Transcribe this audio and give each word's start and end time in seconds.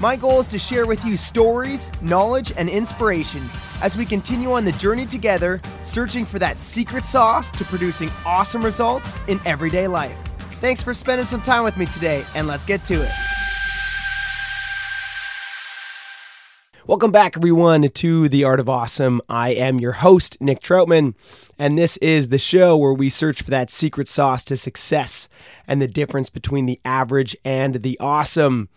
My 0.00 0.16
goal 0.16 0.40
is 0.40 0.48
to 0.48 0.58
share 0.58 0.86
with 0.86 1.04
you 1.04 1.16
stories, 1.16 1.88
knowledge, 2.02 2.52
and 2.56 2.68
inspiration 2.68 3.40
as 3.80 3.96
we 3.96 4.04
continue 4.04 4.50
on 4.50 4.64
the 4.64 4.72
journey 4.72 5.06
together, 5.06 5.60
searching 5.84 6.24
for 6.24 6.40
that 6.40 6.58
secret 6.58 7.04
sauce 7.04 7.48
to 7.52 7.64
producing 7.64 8.10
awesome 8.26 8.64
results 8.64 9.14
in 9.28 9.38
everyday 9.46 9.86
life. 9.86 10.16
Thanks 10.60 10.82
for 10.82 10.94
spending 10.94 11.28
some 11.28 11.42
time 11.42 11.62
with 11.62 11.76
me 11.76 11.86
today, 11.86 12.24
and 12.34 12.48
let's 12.48 12.64
get 12.64 12.82
to 12.84 12.94
it. 12.94 13.10
Welcome 16.88 17.12
back, 17.12 17.36
everyone, 17.36 17.82
to 17.82 18.28
The 18.28 18.42
Art 18.42 18.58
of 18.58 18.68
Awesome. 18.68 19.22
I 19.28 19.50
am 19.50 19.78
your 19.78 19.92
host, 19.92 20.40
Nick 20.40 20.60
Troutman, 20.60 21.14
and 21.56 21.78
this 21.78 21.98
is 21.98 22.30
the 22.30 22.38
show 22.38 22.76
where 22.76 22.92
we 22.92 23.08
search 23.08 23.42
for 23.42 23.50
that 23.52 23.70
secret 23.70 24.08
sauce 24.08 24.42
to 24.44 24.56
success 24.56 25.28
and 25.68 25.80
the 25.80 25.86
difference 25.86 26.30
between 26.30 26.66
the 26.66 26.80
average 26.84 27.36
and 27.44 27.76
the 27.76 27.96
awesome. 28.00 28.68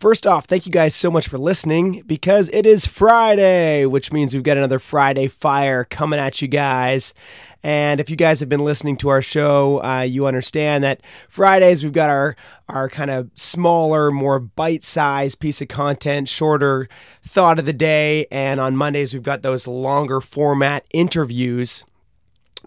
First 0.00 0.26
off, 0.26 0.46
thank 0.46 0.66
you 0.66 0.72
guys 0.72 0.94
so 0.94 1.10
much 1.10 1.28
for 1.28 1.38
listening 1.38 2.02
because 2.06 2.50
it 2.52 2.66
is 2.66 2.84
Friday, 2.84 3.86
which 3.86 4.12
means 4.12 4.34
we've 4.34 4.42
got 4.42 4.56
another 4.56 4.78
Friday 4.78 5.28
Fire 5.28 5.84
coming 5.84 6.18
at 6.18 6.42
you 6.42 6.48
guys. 6.48 7.14
And 7.62 8.00
if 8.00 8.10
you 8.10 8.16
guys 8.16 8.40
have 8.40 8.48
been 8.48 8.64
listening 8.64 8.96
to 8.98 9.08
our 9.08 9.22
show, 9.22 9.82
uh, 9.82 10.02
you 10.02 10.26
understand 10.26 10.84
that 10.84 11.00
Fridays 11.28 11.82
we've 11.82 11.92
got 11.92 12.10
our 12.10 12.36
our 12.68 12.90
kind 12.90 13.10
of 13.10 13.30
smaller, 13.34 14.10
more 14.10 14.38
bite-sized 14.38 15.38
piece 15.40 15.62
of 15.62 15.68
content, 15.68 16.28
shorter 16.28 16.88
thought 17.22 17.58
of 17.58 17.64
the 17.64 17.72
day, 17.72 18.26
and 18.30 18.60
on 18.60 18.76
Mondays 18.76 19.14
we've 19.14 19.22
got 19.22 19.42
those 19.42 19.66
longer 19.66 20.20
format 20.20 20.84
interviews. 20.92 21.84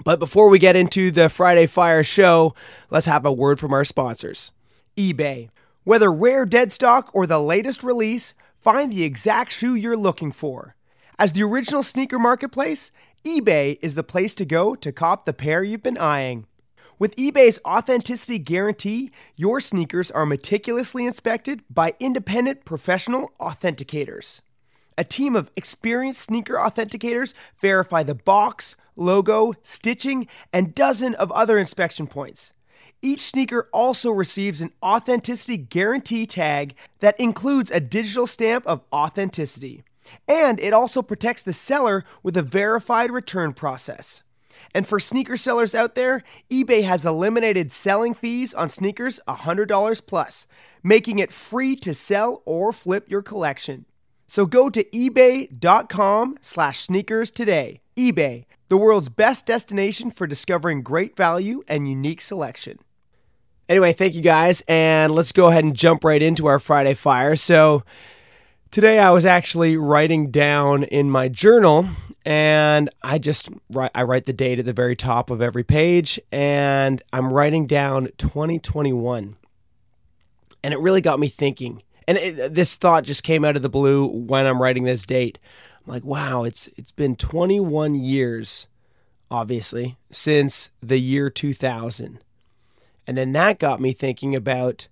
But 0.04 0.20
before 0.20 0.50
we 0.50 0.60
get 0.60 0.76
into 0.76 1.12
the 1.12 1.30
Friday 1.30 1.68
Fire 1.68 2.04
show, 2.04 2.56
let's 2.90 3.06
have 3.06 3.26
a 3.26 3.32
word 3.34 3.60
from 3.60 3.74
our 3.74 3.86
sponsors. 3.86 4.54
eBay. 4.96 5.50
Whether 5.88 6.12
rare 6.12 6.46
dead 6.46 6.74
stock 6.74 7.10
or 7.14 7.26
the 7.26 7.40
latest 7.40 7.82
release, 7.82 8.34
find 8.60 8.92
the 8.92 9.06
exact 9.06 9.54
shoe 9.54 9.74
you're 9.74 9.96
looking 9.96 10.34
for. 10.34 10.76
As 11.18 11.32
the 11.32 11.44
original 11.44 11.82
sneaker 11.82 12.20
marketplace, 12.20 12.92
eBay 13.24 13.80
is 13.82 13.96
the 13.96 14.04
place 14.04 14.34
to 14.34 14.44
go 14.44 14.76
to 14.76 14.92
cop 14.92 15.24
the 15.24 15.32
pair 15.32 15.64
you've 15.64 15.84
been 15.84 15.98
eyeing. 15.98 16.46
With 17.00 17.16
eBay's 17.16 17.58
authenticity 17.66 18.38
guarantee, 18.38 19.12
your 19.38 19.62
sneakers 19.62 20.12
are 20.12 20.26
meticulously 20.26 21.06
inspected 21.06 21.64
by 21.70 21.94
independent 22.02 22.66
professional 22.66 23.32
authenticators. 23.40 24.42
A 24.98 25.06
team 25.06 25.38
of 25.38 25.52
experienced 25.56 26.20
sneaker 26.20 26.56
authenticators 26.56 27.34
verify 27.62 28.04
the 28.04 28.14
box, 28.14 28.76
logo, 28.98 29.54
stitching, 29.62 30.28
and 30.52 30.76
dozen 30.76 31.16
of 31.16 31.32
other 31.32 31.58
inspection 31.58 32.08
points. 32.08 32.52
Each 33.02 33.22
sneaker 33.22 33.70
also 33.72 34.10
receives 34.12 34.60
an 34.60 34.72
authenticity 34.84 35.58
guarantee 35.58 36.26
tag 36.26 36.76
that 37.00 37.20
includes 37.20 37.70
a 37.70 37.80
digital 37.80 38.26
stamp 38.26 38.66
of 38.66 38.82
authenticity. 38.92 39.84
And 40.28 40.60
it 40.60 40.74
also 40.74 41.02
protects 41.02 41.44
the 41.44 41.54
seller 41.54 42.04
with 42.24 42.36
a 42.38 42.42
verified 42.42 43.12
return 43.12 43.54
process. 43.54 44.24
And 44.74 44.88
for 44.88 45.00
sneaker 45.00 45.38
sellers 45.38 45.76
out 45.76 45.96
there, 45.96 46.24
eBay 46.50 46.84
has 46.84 47.06
eliminated 47.06 47.72
selling 47.72 48.14
fees 48.14 48.54
on 48.54 48.70
sneakers 48.70 49.20
$100 49.28 50.06
plus, 50.06 50.48
making 50.84 51.20
it 51.20 51.32
free 51.32 51.76
to 51.78 51.94
sell 51.94 52.42
or 52.46 52.72
flip 52.72 53.10
your 53.10 53.22
collection. 53.22 53.86
So 54.28 54.46
go 54.46 54.70
to 54.70 54.84
ebay.com 54.84 56.38
slash 56.42 56.82
sneakers 56.82 57.32
today. 57.32 57.80
eBay, 57.96 58.46
the 58.68 58.78
world's 58.78 59.10
best 59.10 59.46
destination 59.46 60.12
for 60.12 60.28
discovering 60.28 60.82
great 60.82 61.16
value 61.16 61.64
and 61.68 61.88
unique 61.88 62.22
selection. 62.22 62.80
Anyway, 63.70 63.92
thank 63.92 64.16
you 64.16 64.22
guys, 64.22 64.64
and 64.70 65.14
let's 65.14 65.34
go 65.34 65.48
ahead 65.48 65.66
and 65.66 65.76
jump 65.76 66.06
right 66.06 66.22
into 66.22 66.46
our 66.46 66.58
Friday 66.58 66.94
Fire. 66.94 67.36
So, 67.36 67.84
today 68.72 68.98
I 68.98 69.12
was 69.12 69.26
actually 69.26 69.76
writing 69.76 70.32
down 70.32 70.84
in 70.86 71.12
my 71.12 71.28
journal, 71.28 71.90
and 72.24 72.90
I 73.04 73.18
just 73.18 73.50
write, 73.70 73.92
I 73.94 74.04
write 74.04 74.26
the 74.26 74.32
date 74.32 74.60
at 74.60 74.66
the 74.66 74.72
very 74.72 74.96
top 74.96 75.30
of 75.30 75.42
every 75.42 75.66
page, 75.66 76.18
and 76.32 77.04
I'm 77.12 77.34
writing 77.34 77.68
down 77.68 78.08
2021, 78.18 79.36
and 80.64 80.74
it 80.74 80.80
really 80.80 81.02
got 81.02 81.20
me 81.20 81.28
thinking. 81.28 81.84
And 82.08 82.18
it, 82.18 82.54
this 82.54 82.78
thought 82.78 83.04
just 83.04 83.24
came 83.24 83.44
out 83.44 83.58
of 83.58 83.64
the 83.64 83.70
blue 83.70 84.08
when 84.08 84.46
I'm 84.46 84.62
writing 84.62 84.86
this 84.86 85.06
date. 85.06 85.40
I'm 85.86 85.92
like, 85.92 86.06
wow, 86.06 86.46
it's 86.46 86.70
it's 86.78 86.94
been 86.94 87.18
21 87.18 87.96
years, 87.96 88.68
obviously, 89.30 89.98
since 90.10 90.70
the 90.82 91.00
year 91.00 91.30
2000 91.30 92.20
and 93.08 93.18
then 93.18 93.32
that 93.32 93.58
got 93.58 93.82
me 93.82 93.94
thinking 93.94 94.36
about 94.36 94.88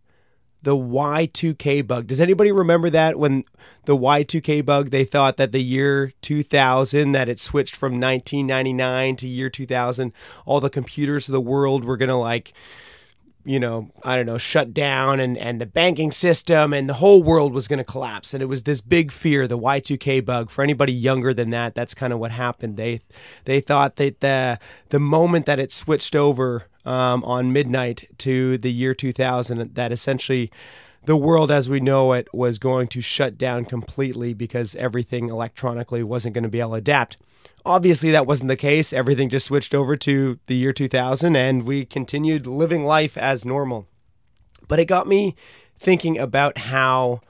the 0.66 0.76
Y2K 0.76 1.86
bug. 1.86 2.08
Does 2.08 2.20
anybody 2.20 2.52
remember 2.52 2.90
that 2.90 3.20
when 3.20 3.44
the 3.86 3.96
Y2K 3.96 4.66
bug, 4.66 4.90
they 4.90 5.06
thought 5.06 5.38
that 5.38 5.52
the 5.52 5.62
year 5.62 6.12
2000, 6.22 7.12
that 7.12 7.30
it 7.30 7.40
switched 7.40 7.76
from 7.76 8.00
1999 8.00 9.16
to 9.18 9.28
year 9.28 9.50
2000, 9.50 10.12
all 10.46 10.60
the 10.60 10.72
computers 10.72 11.30
of 11.30 11.34
the 11.34 11.42
world 11.42 11.86
were 11.86 11.98
going 11.98 12.10
to 12.10 12.16
like, 12.16 12.52
you 13.46 13.60
know, 13.60 13.92
I 14.04 14.16
don't 14.16 14.26
know, 14.26 14.40
shut 14.40 14.74
down 14.74 15.20
and, 15.20 15.38
and 15.38 15.62
the 15.62 15.68
banking 15.68 16.12
system 16.12 16.74
and 16.74 16.90
the 16.90 16.96
whole 16.96 17.22
world 17.22 17.54
was 17.54 17.68
going 17.68 17.78
to 17.78 17.84
collapse. 17.84 18.34
And 18.34 18.42
it 18.42 18.48
was 18.48 18.64
this 18.64 18.82
big 18.82 19.12
fear, 19.12 19.48
the 19.48 19.60
Y2K 19.60 20.26
bug. 20.26 20.50
For 20.50 20.64
anybody 20.64 20.94
younger 20.94 21.32
than 21.32 21.52
that, 21.52 21.76
that's 21.76 21.94
kind 21.94 22.12
of 22.12 22.18
what 22.18 22.32
happened. 22.32 22.76
They 22.76 23.02
they 23.44 23.60
thought 23.60 23.98
that 23.98 24.22
the 24.22 24.58
the 24.90 25.00
moment 25.00 25.46
that 25.46 25.60
it 25.60 25.72
switched 25.72 26.16
over 26.16 26.66
um, 26.86 27.24
on 27.24 27.52
midnight 27.52 28.08
to 28.20 28.58
the 28.58 28.72
year 28.72 28.94
2000 28.94 29.76
that 29.76 29.92
essentially 29.92 30.52
the 31.06 31.16
world 31.16 31.52
as 31.52 31.70
we 31.70 31.80
know 31.80 32.14
it 32.14 32.28
was 32.34 32.58
going 32.58 32.88
to 32.88 33.02
shut 33.02 33.38
down 33.38 33.66
completely 33.66 34.34
because 34.34 34.76
everything 34.76 35.30
electronically 35.30 36.04
wasn't 36.04 36.34
going 36.34 36.44
to 36.44 36.50
be 36.50 36.60
able 36.60 36.72
to 36.72 36.78
adapt. 36.78 37.18
Obviously, 37.64 38.12
that 38.12 38.28
wasn't 38.28 38.48
the 38.48 38.56
case. 38.56 38.92
Everything 38.92 39.30
just 39.30 39.46
switched 39.46 39.76
over 39.76 39.96
to 39.98 40.40
the 40.48 40.56
year 40.56 40.74
2000 40.74 41.36
and 41.36 41.64
we 41.64 41.86
continued 41.86 42.48
living 42.48 42.86
life 42.86 43.18
as 43.18 43.46
normal. 43.46 43.88
But 44.68 44.80
it 44.80 44.86
got 44.86 45.08
me 45.08 45.36
thinking 45.78 46.18
about 46.18 46.58
how 46.58 47.22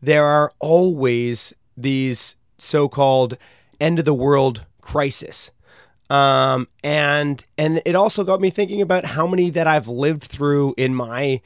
there 0.00 0.24
are 0.24 0.52
always 0.60 1.52
these 1.76 2.36
so 2.58 2.88
called 2.88 3.36
end 3.80 3.98
of 3.98 4.04
the 4.04 4.14
world 4.14 4.64
crisis. 4.80 5.50
Um, 6.08 6.68
and 6.84 7.44
and 7.58 7.82
it 7.84 7.96
also 7.96 8.22
got 8.22 8.40
me 8.40 8.50
thinking 8.50 8.80
about 8.80 9.04
how 9.04 9.26
many 9.26 9.50
that 9.50 9.66
I've 9.66 9.88
lived 9.88 10.24
through 10.24 10.74
in 10.76 10.94
my, 10.94 11.40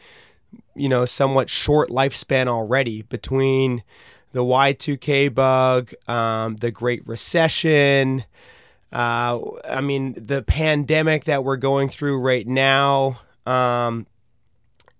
you 0.74 0.88
know, 0.88 1.04
somewhat 1.04 1.48
short 1.48 1.88
lifespan 1.88 2.46
already 2.46 3.02
between 3.02 3.82
the 4.32 4.44
Y2K 4.44 5.34
bug, 5.34 5.92
um, 6.08 6.56
the 6.56 6.70
Great 6.70 7.06
Recession. 7.06 8.24
Uh, 8.92 9.40
I 9.68 9.80
mean, 9.80 10.14
the 10.14 10.42
pandemic 10.42 11.24
that 11.24 11.44
we're 11.44 11.56
going 11.56 11.88
through 11.88 12.18
right 12.18 12.46
now. 12.46 13.20
Um, 13.46 14.06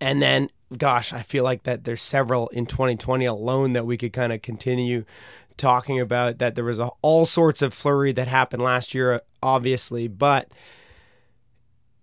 and 0.01 0.23
then, 0.23 0.49
gosh, 0.77 1.13
I 1.13 1.23
feel 1.23 1.45
like 1.45 1.65
that 1.65 1.85
there's 1.85 2.03
several 2.03 2.49
in 2.49 2.67
2020 2.67 3.25
alone 3.25 3.73
that 3.75 3.87
we 3.87 3.97
could 3.97 4.13
kind 4.13 4.33
of 4.33 4.43
continue 4.43 5.05
talking 5.57 6.01
about 6.01 6.39
that 6.39 6.55
there 6.55 6.65
was 6.65 6.79
a, 6.79 6.91
all 7.03 7.27
sorts 7.27 7.63
of 7.63 7.75
flurry 7.75 8.13
that 8.13 8.29
happened 8.29 8.63
last 8.63 8.95
year, 8.95 9.21
obviously, 9.43 10.09
but 10.09 10.49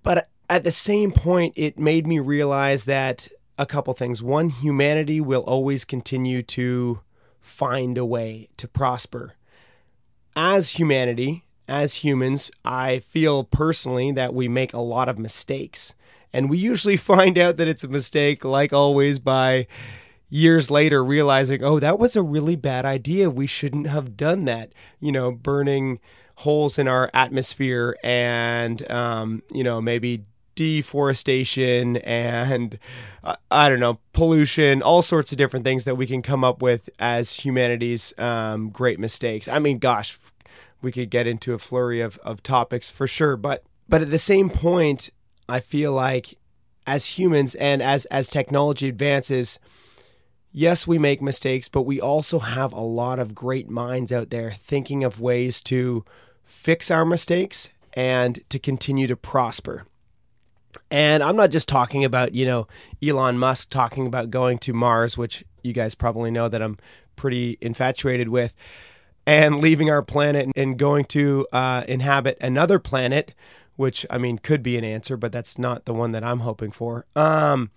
but 0.04 0.30
at 0.50 0.64
the 0.64 0.72
same 0.72 1.12
point, 1.12 1.54
it 1.58 1.78
made 1.78 2.08
me 2.08 2.20
realize 2.20 2.86
that 2.86 3.28
a 3.58 3.66
couple 3.66 3.94
things. 3.94 4.24
One, 4.24 4.50
humanity 4.50 5.20
will 5.20 5.42
always 5.42 5.84
continue 5.84 6.42
to 6.44 7.02
find 7.42 7.98
a 7.98 8.06
way 8.06 8.50
to 8.58 8.68
prosper. 8.68 9.34
As 10.36 10.72
humanity, 10.72 11.46
as 11.68 11.96
humans, 11.96 12.52
I 12.64 13.00
feel 13.00 13.44
personally 13.44 14.12
that 14.12 14.34
we 14.34 14.48
make 14.48 14.74
a 14.74 14.80
lot 14.80 15.10
of 15.10 15.20
mistakes. 15.20 15.94
And 16.32 16.50
we 16.50 16.58
usually 16.58 16.98
find 17.14 17.38
out 17.38 17.58
that 17.58 17.68
it's 17.68 17.84
a 17.84 17.90
mistake, 17.90 18.46
like 18.46 18.72
always, 18.72 19.20
by 19.20 19.68
years 20.30 20.70
later 20.70 21.04
realizing, 21.04 21.64
oh, 21.64 21.80
that 21.80 22.00
was 22.00 22.16
a 22.16 22.22
really 22.22 22.56
bad 22.56 22.86
idea. 22.86 23.30
We 23.30 23.48
shouldn't 23.48 23.88
have 23.88 24.18
done 24.18 24.46
that. 24.46 24.74
You 25.00 25.12
know, 25.12 25.32
burning 25.32 26.00
holes 26.36 26.78
in 26.78 26.88
our 26.88 27.10
atmosphere 27.14 27.98
and, 28.04 28.90
um, 28.92 29.42
you 29.52 29.64
know, 29.64 29.82
maybe 29.82 30.24
deforestation 30.58 31.98
and 31.98 32.80
uh, 33.24 33.36
I 33.50 33.70
don't 33.70 33.80
know 33.80 34.00
pollution, 34.12 34.82
all 34.82 35.02
sorts 35.02 35.32
of 35.32 35.38
different 35.38 35.64
things 35.64 35.86
that 35.86 35.96
we 35.96 36.06
can 36.06 36.22
come 36.22 36.44
up 36.44 36.62
with 36.62 36.90
as 37.00 37.34
humanity's 37.46 38.14
um, 38.18 38.70
great 38.70 39.00
mistakes. 39.00 39.48
I 39.48 39.60
mean, 39.60 39.78
gosh, 39.78 40.20
we 40.82 40.92
could 40.92 41.10
get 41.10 41.28
into 41.28 41.54
a 41.54 41.60
flurry 41.60 42.02
of, 42.02 42.18
of 42.20 42.44
topics 42.44 42.90
for 42.90 43.08
sure, 43.08 43.38
but 43.38 43.64
but 43.88 44.02
at 44.02 44.12
the 44.12 44.20
same 44.20 44.50
point, 44.50 45.12
I 45.48 45.62
feel 45.62 45.94
like 45.94 46.38
as 46.86 47.06
humans 47.06 47.56
and 47.56 47.82
as 47.82 48.06
as 48.06 48.28
technology 48.28 48.90
advances, 48.90 49.60
yes, 50.52 50.88
we 50.88 50.98
make 50.98 51.22
mistakes, 51.22 51.70
but 51.70 51.84
we 51.84 52.02
also 52.02 52.40
have 52.40 52.74
a 52.74 52.82
lot 52.82 53.20
of 53.20 53.36
great 53.36 53.70
minds 53.70 54.12
out 54.12 54.30
there 54.30 54.52
thinking 54.52 55.04
of 55.04 55.22
ways 55.22 55.62
to 55.64 56.04
fix 56.44 56.90
our 56.90 57.06
mistakes 57.06 57.70
and 57.94 58.40
to 58.50 58.60
continue 58.60 59.08
to 59.08 59.16
prosper. 59.16 59.86
And 60.92 61.24
I'm 61.24 61.36
not 61.36 61.52
just 61.52 61.68
talking 61.68 62.06
about, 62.06 62.34
you 62.34 62.46
know, 62.46 62.68
Elon 63.04 63.38
Musk 63.38 63.70
talking 63.70 64.08
about 64.08 64.30
going 64.30 64.58
to 64.60 64.74
Mars, 64.74 65.18
which 65.18 65.44
you 65.64 65.74
guys 65.74 65.96
probably 65.96 66.32
know 66.32 66.48
that 66.48 66.62
I'm 66.62 66.78
pretty 67.16 67.58
infatuated 67.62 68.30
with, 68.30 68.54
and 69.26 69.60
leaving 69.60 69.90
our 69.90 70.02
planet 70.02 70.50
and 70.56 70.78
going 70.78 71.06
to 71.06 71.48
uh, 71.52 71.84
inhabit 71.88 72.38
another 72.40 72.80
planet, 72.80 73.34
which 73.76 74.06
I 74.10 74.18
mean 74.18 74.38
could 74.38 74.64
be 74.64 74.78
an 74.78 74.84
answer, 74.84 75.18
but 75.18 75.32
that's 75.32 75.58
not 75.58 75.86
the 75.86 75.94
one 75.94 76.12
that 76.12 76.24
I'm 76.24 76.40
hoping 76.40 76.72
for. 76.72 77.06
Um, 77.16 77.72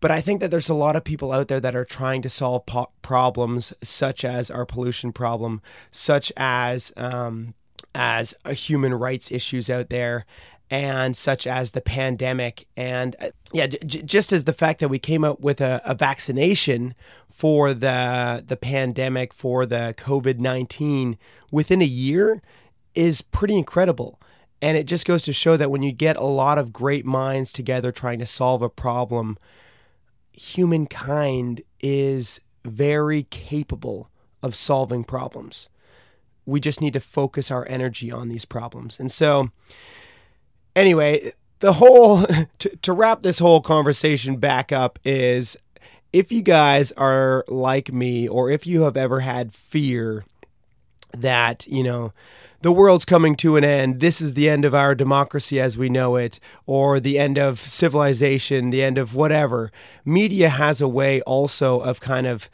but 0.00 0.10
I 0.10 0.20
think 0.20 0.40
that 0.40 0.50
there's 0.50 0.68
a 0.68 0.74
lot 0.74 0.96
of 0.96 1.04
people 1.04 1.32
out 1.32 1.48
there 1.48 1.60
that 1.60 1.76
are 1.76 1.84
trying 1.84 2.22
to 2.22 2.28
solve 2.28 2.66
po- 2.66 2.90
problems 3.02 3.72
such 3.82 4.24
as 4.24 4.50
our 4.50 4.64
pollution 4.64 5.12
problem, 5.12 5.60
such 5.90 6.32
as 6.36 6.92
um, 6.96 7.54
as 7.94 8.34
human 8.50 8.94
rights 8.94 9.32
issues 9.32 9.68
out 9.68 9.90
there, 9.90 10.24
and 10.70 11.16
such 11.16 11.46
as 11.46 11.72
the 11.72 11.80
pandemic. 11.80 12.66
And 12.76 13.16
uh, 13.20 13.30
yeah 13.52 13.66
j- 13.66 14.02
just 14.02 14.32
as 14.32 14.44
the 14.44 14.52
fact 14.52 14.80
that 14.80 14.88
we 14.88 14.98
came 14.98 15.24
up 15.24 15.40
with 15.40 15.60
a, 15.60 15.80
a 15.84 15.94
vaccination 15.94 16.94
for 17.28 17.74
the 17.74 18.44
the 18.46 18.56
pandemic 18.56 19.32
for 19.32 19.64
the 19.64 19.94
covid-19 19.96 21.16
within 21.50 21.80
a 21.80 21.86
year 21.86 22.42
is 22.94 23.22
pretty 23.22 23.56
incredible. 23.56 24.20
And 24.60 24.76
it 24.76 24.84
just 24.84 25.06
goes 25.06 25.22
to 25.22 25.32
show 25.32 25.56
that 25.56 25.70
when 25.70 25.82
you 25.82 25.92
get 25.92 26.16
a 26.16 26.24
lot 26.24 26.58
of 26.58 26.72
great 26.72 27.06
minds 27.06 27.52
together 27.52 27.92
trying 27.92 28.18
to 28.18 28.26
solve 28.26 28.60
a 28.60 28.68
problem 28.68 29.38
humankind 30.38 31.62
is 31.80 32.40
very 32.64 33.24
capable 33.24 34.10
of 34.42 34.54
solving 34.54 35.04
problems. 35.04 35.68
We 36.46 36.60
just 36.60 36.80
need 36.80 36.92
to 36.94 37.00
focus 37.00 37.50
our 37.50 37.66
energy 37.68 38.10
on 38.10 38.28
these 38.28 38.44
problems. 38.44 39.00
And 39.00 39.10
so 39.10 39.50
anyway, 40.76 41.32
the 41.58 41.74
whole 41.74 42.24
to, 42.58 42.76
to 42.76 42.92
wrap 42.92 43.22
this 43.22 43.38
whole 43.38 43.60
conversation 43.60 44.36
back 44.36 44.72
up 44.72 44.98
is 45.04 45.56
if 46.12 46.32
you 46.32 46.42
guys 46.42 46.92
are 46.92 47.44
like 47.48 47.92
me 47.92 48.28
or 48.28 48.50
if 48.50 48.66
you 48.66 48.82
have 48.82 48.96
ever 48.96 49.20
had 49.20 49.52
fear 49.52 50.24
that, 51.12 51.66
you 51.66 51.82
know, 51.82 52.12
the 52.60 52.72
world's 52.72 53.04
coming 53.04 53.36
to 53.36 53.56
an 53.56 53.64
end. 53.64 54.00
This 54.00 54.20
is 54.20 54.34
the 54.34 54.48
end 54.48 54.64
of 54.64 54.74
our 54.74 54.94
democracy 54.94 55.60
as 55.60 55.78
we 55.78 55.88
know 55.88 56.16
it, 56.16 56.40
or 56.66 56.98
the 56.98 57.18
end 57.18 57.38
of 57.38 57.60
civilization, 57.60 58.70
the 58.70 58.82
end 58.82 58.98
of 58.98 59.14
whatever. 59.14 59.70
Media 60.04 60.48
has 60.48 60.80
a 60.80 60.88
way 60.88 61.20
also 61.22 61.80
of 61.80 62.00
kind 62.00 62.26
of, 62.26 62.50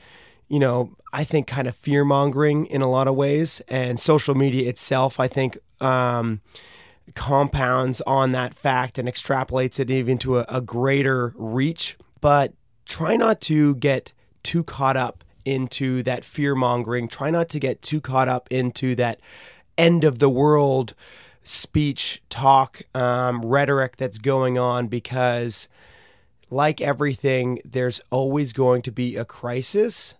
you 0.48 0.58
know, 0.58 0.94
I 1.12 1.24
think 1.24 1.46
kind 1.46 1.66
of 1.66 1.74
fear 1.74 2.04
mongering 2.04 2.66
in 2.66 2.82
a 2.82 2.88
lot 2.88 3.08
of 3.08 3.14
ways. 3.14 3.62
And 3.66 3.98
social 3.98 4.34
media 4.34 4.68
itself, 4.68 5.18
I 5.18 5.28
think, 5.28 5.58
um, 5.80 6.42
compounds 7.14 8.00
on 8.02 8.32
that 8.32 8.54
fact 8.54 8.98
and 8.98 9.08
extrapolates 9.08 9.78
it 9.78 9.90
even 9.90 10.18
to 10.18 10.38
a, 10.38 10.46
a 10.48 10.60
greater 10.60 11.32
reach. 11.36 11.96
But 12.20 12.52
try 12.84 13.16
not 13.16 13.40
to 13.42 13.74
get 13.76 14.12
too 14.42 14.64
caught 14.64 14.96
up 14.96 15.24
into 15.44 16.02
that 16.02 16.24
fear 16.24 16.54
mongering. 16.54 17.08
Try 17.08 17.30
not 17.30 17.48
to 17.50 17.60
get 17.60 17.82
too 17.82 18.00
caught 18.00 18.28
up 18.28 18.48
into 18.50 18.94
that 18.96 19.20
end 19.76 20.04
of 20.04 20.18
the 20.18 20.30
world 20.30 20.94
speech, 21.44 22.22
talk, 22.30 22.82
um, 22.94 23.42
rhetoric 23.42 23.96
that's 23.96 24.18
going 24.18 24.58
on 24.58 24.88
because, 24.88 25.68
like 26.50 26.80
everything, 26.80 27.60
there's 27.64 28.00
always 28.10 28.52
going 28.52 28.82
to 28.82 28.90
be 28.90 29.16
a 29.16 29.24
crisis. 29.24 30.14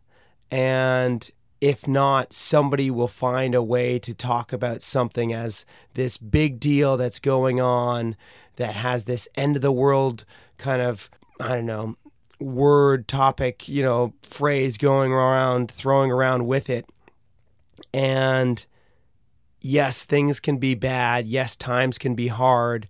And 0.50 1.29
if 1.61 1.88
not, 1.88 2.35
somebody 2.35 2.91
will 2.91 3.09
find 3.09 3.55
a 3.55 3.62
way 3.62 3.99
to 3.99 4.12
talk 4.12 4.53
about 4.53 4.82
something 4.82 5.32
as 5.32 5.65
this 5.94 6.19
big 6.19 6.61
deal 6.61 6.99
that's 6.99 7.19
going 7.19 7.59
on 7.59 8.17
that 8.56 8.75
has 8.75 9.05
this 9.05 9.27
end 9.35 9.56
of 9.56 9.62
the 9.62 9.73
world 9.73 10.25
kind 10.59 10.82
of, 10.82 11.09
I 11.41 11.55
don't 11.55 11.67
know, 11.67 11.97
word, 12.44 13.08
topic, 13.08 13.69
you 13.69 13.82
know, 13.82 14.12
phrase 14.23 14.76
going 14.76 15.12
around, 15.12 15.70
throwing 15.70 16.11
around 16.11 16.46
with 16.46 16.69
it. 16.69 16.87
And 17.93 18.64
yes, 19.61 20.05
things 20.05 20.41
can 20.41 20.58
be 20.58 20.75
bad. 20.75 21.26
Yes, 21.26 21.56
times 21.56 21.99
can 21.99 22.14
be 22.14 22.29
hard. 22.29 22.88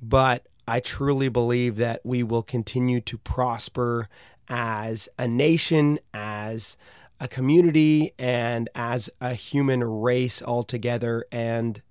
But 0.00 0.46
I 0.66 0.80
truly 0.80 1.28
believe 1.28 1.76
that 1.76 2.00
we 2.04 2.22
will 2.22 2.42
continue 2.42 3.00
to 3.02 3.18
prosper 3.18 4.08
as 4.48 5.08
a 5.18 5.26
nation, 5.26 5.98
as 6.14 6.76
a 7.20 7.28
community 7.28 8.12
and 8.18 8.68
as 8.74 9.10
a 9.20 9.34
human 9.34 9.82
race 9.84 10.42
altogether. 10.42 11.24
And 11.30 11.82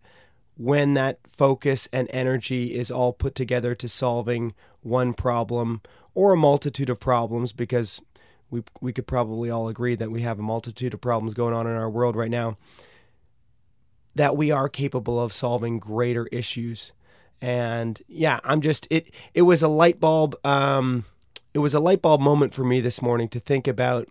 when 0.58 0.94
that 0.94 1.20
focus 1.28 1.88
and 1.92 2.08
energy 2.12 2.76
is 2.76 2.92
all 2.92 3.14
put 3.14 3.36
together 3.36 3.74
to 3.76 3.90
solving 3.90 4.54
one 4.82 5.14
problem 5.14 5.82
or 6.14 6.34
a 6.34 6.38
multitude 6.38 6.90
of 6.90 7.00
problems, 7.00 7.52
because 7.52 8.02
we, 8.50 8.64
we 8.82 8.92
could 8.92 9.08
probably 9.08 9.50
all 9.50 9.68
agree 9.68 9.96
that 9.96 10.12
we 10.12 10.22
have 10.22 10.40
a 10.40 10.44
multitude 10.44 10.94
of 10.94 11.02
problems 11.02 11.34
going 11.34 11.54
on 11.54 11.66
in 11.66 11.74
our 11.74 11.90
world 11.90 12.16
right 12.16 12.30
now, 12.30 12.58
that 14.14 14.36
we 14.36 14.52
are 14.52 14.68
capable 14.68 15.22
of 15.22 15.32
solving 15.32 15.80
greater 15.80 16.28
issues. 16.28 16.92
And 17.42 18.02
yeah, 18.08 18.40
I'm 18.44 18.62
just 18.62 18.88
it. 18.92 19.12
It 19.34 19.44
was 19.44 19.64
a 19.64 19.68
light 19.68 20.00
bulb. 20.00 20.36
Um, 20.46 21.06
it 21.54 21.60
was 21.60 21.74
a 21.74 21.80
light 21.80 22.02
bulb 22.02 22.22
moment 22.22 22.54
for 22.54 22.64
me 22.64 22.82
this 22.82 23.02
morning 23.02 23.30
to 23.30 23.40
think 23.40 23.68
about 23.68 24.10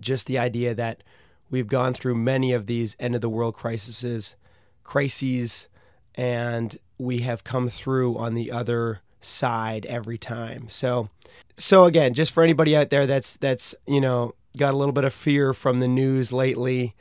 just 0.00 0.26
the 0.26 0.38
idea 0.38 0.74
that 0.74 1.02
we've 1.50 1.66
gone 1.66 1.94
through 1.94 2.14
many 2.14 2.52
of 2.52 2.66
these 2.66 2.94
end 3.00 3.14
of 3.14 3.20
the 3.20 3.28
world 3.28 3.54
crises, 3.54 4.36
crises, 4.90 5.68
and 6.16 6.76
we 6.98 7.20
have 7.20 7.44
come 7.44 7.68
through 7.68 8.18
on 8.18 8.34
the 8.34 8.50
other 8.50 9.02
side 9.20 9.86
every 9.86 10.18
time. 10.18 10.68
So, 10.68 11.10
so 11.56 11.84
again, 11.84 12.12
just 12.12 12.32
for 12.32 12.42
anybody 12.42 12.74
out 12.74 12.90
there 12.90 13.06
that's 13.06 13.34
that's 13.34 13.72
you 13.86 14.00
know 14.00 14.34
got 14.56 14.74
a 14.74 14.76
little 14.76 14.92
bit 14.92 15.04
of 15.04 15.14
fear 15.14 15.54
from 15.54 15.78
the 15.78 15.86
news 15.86 16.32
lately, 16.32 16.96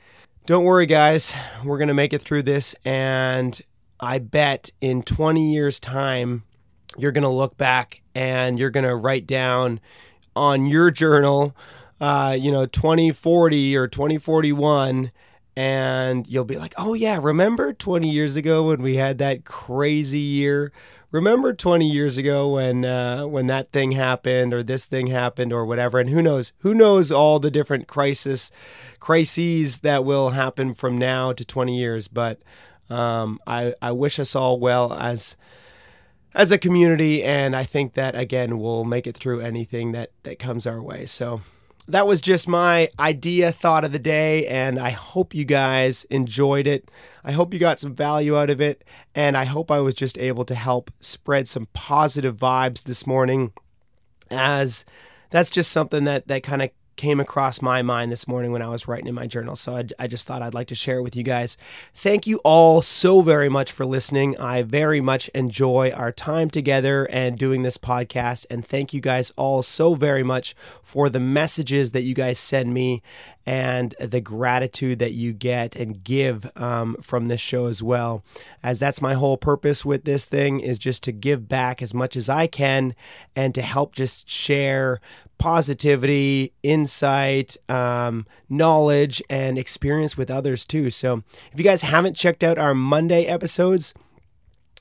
don't 0.46 0.66
worry, 0.66 0.86
guys. 0.86 1.34
We're 1.66 1.80
gonna 1.80 1.96
make 1.96 2.14
it 2.14 2.22
through 2.22 2.44
this, 2.44 2.76
and 2.86 3.60
I 4.00 4.20
bet 4.20 4.70
in 4.82 5.02
20 5.02 5.52
years' 5.52 5.80
time, 5.80 6.44
you're 6.96 7.12
gonna 7.12 7.34
look 7.34 7.58
back 7.58 8.04
and 8.14 8.60
you're 8.60 8.70
gonna 8.70 8.96
write 8.96 9.26
down 9.26 9.80
on 10.36 10.68
your 10.68 10.92
journal 10.92 11.56
uh, 12.02 12.36
you 12.40 12.52
know, 12.52 12.66
2040 12.66 13.76
or 13.76 13.88
2041 13.88 15.12
and 15.60 16.26
you'll 16.26 16.46
be 16.46 16.56
like, 16.56 16.74
"Oh 16.78 16.94
yeah, 16.94 17.20
remember 17.22 17.74
20 17.74 18.10
years 18.10 18.38
ago 18.38 18.64
when 18.64 18.82
we 18.82 18.96
had 18.96 19.18
that 19.18 19.44
crazy 19.44 20.20
year? 20.20 20.72
Remember 21.12 21.54
20 21.54 21.86
years 21.86 22.18
ago 22.18 22.48
when 22.54 22.86
uh, 22.86 23.28
when 23.28 23.48
that 23.48 23.74
thing 23.74 23.92
happened 23.92 24.54
or 24.54 24.64
this 24.64 24.86
thing 24.86 25.08
happened 25.08 25.52
or 25.52 25.66
whatever?" 25.66 26.00
And 26.00 26.12
who 26.12 26.22
knows? 26.22 26.54
Who 26.60 26.74
knows 26.74 27.12
all 27.12 27.40
the 27.40 27.52
different 27.52 27.88
crisis 27.88 28.52
crises 29.02 29.80
that 29.80 30.06
will 30.06 30.30
happen 30.30 30.74
from 30.76 30.98
now 30.98 31.34
to 31.34 31.44
20 31.44 31.78
years? 31.78 32.08
But 32.08 32.40
um, 32.90 33.38
I 33.46 33.74
I 33.82 33.92
wish 33.92 34.18
us 34.18 34.38
all 34.38 34.62
well 34.62 34.94
as 34.94 35.36
as 36.34 36.54
a 36.54 36.58
community, 36.58 37.22
and 37.22 37.54
I 37.54 37.66
think 37.66 37.96
that 37.96 38.16
again 38.16 38.60
we'll 38.60 38.86
make 38.86 39.08
it 39.08 39.18
through 39.18 39.42
anything 39.42 39.92
that 39.92 40.12
that 40.24 40.40
comes 40.40 40.66
our 40.66 40.82
way. 40.82 41.06
So 41.06 41.42
that 41.90 42.08
was 42.08 42.22
just 42.22 42.48
my 42.48 42.90
idea, 43.00 43.52
thought 43.52 43.84
of 43.84 43.92
the 43.92 44.00
day, 44.00 44.46
and 44.48 44.80
I 44.80 44.92
hope 44.92 45.34
you 45.34 45.44
guys 45.44 46.06
enjoyed 46.06 46.68
it. 46.68 46.90
I 47.24 47.32
hope 47.32 47.54
you 47.54 47.60
got 47.60 47.80
some 47.80 47.94
value 47.94 48.38
out 48.38 48.50
of 48.50 48.62
it, 48.62 48.84
and 49.16 49.36
I 49.36 49.46
hope 49.46 49.72
I 49.72 49.80
was 49.80 49.96
just 49.96 50.18
able 50.18 50.46
to 50.46 50.56
help 50.56 50.92
spread 51.00 51.48
some 51.48 51.68
positive 51.74 52.38
vibes 52.38 52.84
this 52.84 53.08
morning, 53.08 53.54
as 54.30 54.86
that's 55.32 55.50
just 55.50 55.72
something 55.72 56.04
that 56.06 56.28
that 56.28 56.44
kind 56.44 56.62
of 56.62 56.70
came 57.00 57.22
across 57.22 57.62
my 57.62 57.82
mind 57.82 58.12
this 58.12 58.28
morning 58.28 58.52
when 58.52 58.62
I 58.62 58.68
was 58.68 58.86
writing 58.86 59.08
in 59.08 59.16
my 59.16 59.26
journal. 59.26 59.56
So 59.56 59.74
I, 59.74 59.86
I, 59.98 60.08
just 60.08 60.28
thought 60.28 60.42
I'd 60.42 60.54
like 60.54 60.68
to 60.68 60.76
share 60.76 61.02
with 61.02 61.16
you 61.16 61.24
guys. 61.24 61.56
Thank 61.94 62.28
you 62.28 62.40
all 62.40 62.82
so 62.82 63.22
very 63.22 63.48
much 63.48 63.72
for 63.72 63.86
listening. 63.86 64.38
I 64.38 64.64
very 64.64 65.00
much 65.00 65.30
enjoy 65.30 65.92
our 65.92 66.12
time 66.12 66.50
together 66.50 67.06
and 67.06 67.38
doing 67.38 67.62
this 67.62 67.78
podcast. 67.78 68.48
And 68.50 68.66
thank 68.66 68.94
you 68.94 69.00
guys 69.00 69.32
all 69.38 69.64
so 69.64 69.96
very 69.96 70.24
much 70.24 70.58
for 70.82 71.08
the 71.08 71.22
messages 71.22 71.92
that 71.92 72.02
you 72.02 72.14
guys 72.14 72.38
send 72.38 72.74
me 72.74 73.02
and 73.46 73.96
the 74.02 74.20
gratitude 74.20 75.00
that 75.00 75.14
you 75.14 75.32
get 75.32 75.78
and 75.78 76.04
give 76.04 76.52
um, 76.58 76.98
from 77.02 77.30
this 77.30 77.40
show 77.40 77.68
as 77.68 77.82
well. 77.82 78.26
As 78.62 78.78
that's 78.78 79.02
my 79.02 79.14
whole 79.14 79.38
purpose 79.38 79.86
with 79.86 80.04
this 80.04 80.26
thing 80.26 80.60
is 80.60 80.78
just 80.78 81.02
to 81.04 81.14
give 81.14 81.48
back 81.48 81.82
as 81.82 81.94
much 81.94 82.18
as 82.18 82.28
I 82.28 82.48
can 82.48 82.94
and 83.38 83.56
to 83.56 83.62
help 83.62 83.96
just 83.96 84.30
share 84.30 85.00
positivity, 85.40 86.54
insight, 86.62 87.58
um, 87.68 88.28
knowledge, 88.48 89.24
and 89.30 89.58
experience 89.58 90.16
with 90.16 90.30
others 90.30 90.66
too. 90.66 90.92
So 90.92 91.24
if 91.52 91.58
you 91.58 91.64
guys 91.64 91.82
haven't 91.82 92.16
checked 92.16 92.44
out 92.44 92.60
our 92.60 92.76
Monday 92.76 93.26
episodes, 93.26 93.94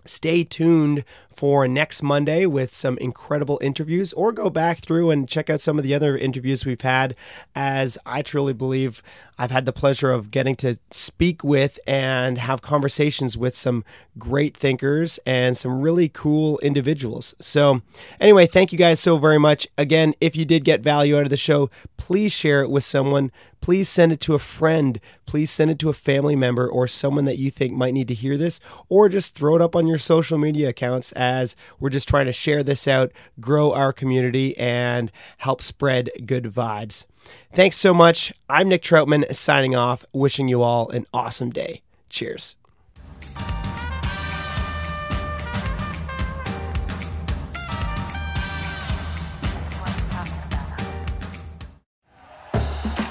stay 0.09 0.45
tuned 0.45 1.05
for 1.31 1.69
next 1.69 2.03
Monday 2.03 2.47
with 2.47 2.73
some 2.73 2.99
incredible 2.99 3.61
interviews, 3.63 4.13
or 4.15 4.33
go 4.33 4.51
back 4.51 4.79
through 4.79 5.11
and 5.11 5.29
check 5.29 5.49
out 5.49 5.61
some 5.61 5.79
of 5.79 5.85
the 5.85 5.95
other 5.95 6.17
interviews 6.17 6.67
we've 6.67 6.81
had, 6.81 7.15
as 7.55 7.97
I 8.05 8.23
truly 8.23 8.53
believe 8.53 9.03
I've 9.39 9.53
had 9.53 9.65
the 9.65 9.73
pleasure 9.73 10.11
of 10.11 10.33
getting 10.33 10.57
to 10.57 10.79
speak 10.91 11.45
with 11.45 11.79
and 11.87 12.39
have 12.39 12.61
conversations 12.61 13.39
with 13.39 13.55
some 13.55 13.85
great 14.19 14.57
thinkers 14.57 15.21
and 15.25 15.57
some 15.57 15.81
really 15.81 16.09
cool 16.09 16.59
individuals. 16.59 17.37
So, 17.41 17.83
anyway, 18.21 18.47
thank 18.47 18.73
you 18.73 18.79
guys 18.79 18.99
so 18.99 19.17
very 19.17 19.39
much. 19.39 19.69
Again, 19.79 20.15
if 20.21 20.35
you 20.35 20.45
did 20.45 20.65
get 20.65 20.81
value 20.81 21.17
out 21.17 21.23
of 21.23 21.31
the 21.31 21.37
show, 21.37 21.71
please 21.97 22.33
share 22.33 22.63
it 22.63 22.71
with 22.71 22.83
someone. 22.83 23.31
Please 23.61 23.89
send 23.89 24.13
it 24.13 24.21
to 24.21 24.35
a 24.35 24.39
friend. 24.39 25.01
Please 25.27 25.51
send 25.51 25.71
it 25.71 25.79
to 25.81 25.89
a 25.89 25.95
family 25.95 26.37
member 26.37 26.69
or 26.69 26.87
someone 26.87 27.25
that 27.25 27.39
you 27.39 27.51
think 27.51 27.73
might 27.73 27.95
need 27.95 28.09
to 28.09 28.15
hear 28.15 28.37
this, 28.37 28.61
or 28.89 29.09
just 29.09 29.35
throw 29.35 29.57
it 29.57 29.63
up 29.63 29.77
on 29.77 29.87
your 29.87 29.99
social 29.99 30.39
media 30.39 30.69
accounts 30.69 31.13
as 31.13 31.57
we're 31.79 31.91
just 31.91 32.09
trying 32.09 32.27
to 32.27 32.33
share 32.33 32.63
this 32.63 32.89
out, 32.89 33.13
grow 33.41 33.73
our 33.73 33.93
community, 33.93 34.57
and 34.57 35.11
help 35.39 35.63
spread 35.63 36.11
good 36.25 36.45
vibes. 36.45 37.07
Thanks 37.53 37.77
so 37.77 37.93
much. 37.93 38.33
I'm 38.49 38.69
Nick 38.69 38.83
Troutman 38.83 39.35
signing 39.35 39.75
off, 39.75 40.05
wishing 40.13 40.49
you 40.49 40.63
all 40.63 40.89
an 40.91 41.07
awesome 41.13 41.51
day. 41.51 41.83
Cheers. 42.09 42.57